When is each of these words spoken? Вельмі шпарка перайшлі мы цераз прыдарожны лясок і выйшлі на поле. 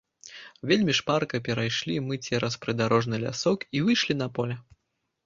Вельмі 0.69 0.93
шпарка 0.99 1.41
перайшлі 1.47 1.97
мы 2.07 2.17
цераз 2.29 2.57
прыдарожны 2.63 3.15
лясок 3.25 3.59
і 3.79 3.83
выйшлі 3.89 4.17
на 4.23 4.27
поле. 4.39 4.57